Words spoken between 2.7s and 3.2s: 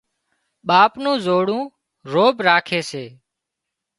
سي